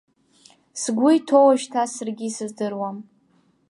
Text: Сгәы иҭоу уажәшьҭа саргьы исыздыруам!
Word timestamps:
Сгәы 0.81 1.09
иҭоу 1.17 1.45
уажәшьҭа 1.45 1.83
саргьы 1.93 2.25
исыздыруам! 2.27 2.97